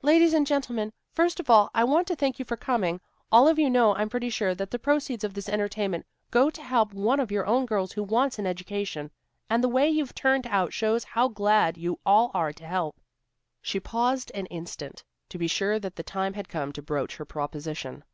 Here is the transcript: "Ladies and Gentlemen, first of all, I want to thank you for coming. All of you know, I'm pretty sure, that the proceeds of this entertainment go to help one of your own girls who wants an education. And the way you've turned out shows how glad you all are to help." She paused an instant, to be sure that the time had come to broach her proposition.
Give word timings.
"Ladies 0.00 0.32
and 0.32 0.46
Gentlemen, 0.46 0.94
first 1.12 1.38
of 1.38 1.50
all, 1.50 1.68
I 1.74 1.84
want 1.84 2.06
to 2.08 2.16
thank 2.16 2.38
you 2.38 2.46
for 2.46 2.56
coming. 2.56 3.02
All 3.30 3.46
of 3.46 3.58
you 3.58 3.68
know, 3.68 3.94
I'm 3.94 4.08
pretty 4.08 4.30
sure, 4.30 4.54
that 4.54 4.70
the 4.70 4.78
proceeds 4.78 5.24
of 5.24 5.34
this 5.34 5.46
entertainment 5.46 6.06
go 6.30 6.48
to 6.48 6.62
help 6.62 6.94
one 6.94 7.20
of 7.20 7.30
your 7.30 7.44
own 7.44 7.66
girls 7.66 7.92
who 7.92 8.02
wants 8.02 8.38
an 8.38 8.46
education. 8.46 9.10
And 9.50 9.62
the 9.62 9.68
way 9.68 9.90
you've 9.90 10.14
turned 10.14 10.46
out 10.46 10.72
shows 10.72 11.04
how 11.04 11.28
glad 11.28 11.76
you 11.76 12.00
all 12.06 12.30
are 12.32 12.54
to 12.54 12.64
help." 12.66 12.98
She 13.60 13.78
paused 13.78 14.32
an 14.34 14.46
instant, 14.46 15.04
to 15.28 15.36
be 15.36 15.48
sure 15.48 15.78
that 15.78 15.96
the 15.96 16.02
time 16.02 16.32
had 16.32 16.48
come 16.48 16.72
to 16.72 16.80
broach 16.80 17.16
her 17.16 17.26
proposition. 17.26 18.04